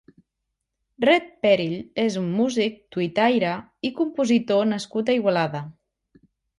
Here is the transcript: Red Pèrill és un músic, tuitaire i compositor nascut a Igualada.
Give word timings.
Red 1.05 1.27
Pèrill 1.45 1.75
és 2.05 2.17
un 2.23 2.33
músic, 2.39 2.81
tuitaire 2.97 3.55
i 3.91 3.95
compositor 4.03 4.69
nascut 4.75 5.17
a 5.17 5.21
Igualada. 5.23 5.67